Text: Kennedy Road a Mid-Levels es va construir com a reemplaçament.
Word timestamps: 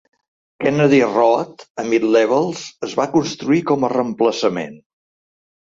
Kennedy 0.63 1.01
Road 1.17 1.65
a 1.83 1.85
Mid-Levels 1.91 2.65
es 2.89 2.97
va 3.03 3.09
construir 3.13 3.63
com 3.71 3.89
a 3.91 3.95
reemplaçament. 3.97 4.77